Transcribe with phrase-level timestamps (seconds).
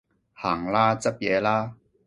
[0.33, 1.75] 行啦，執嘢啦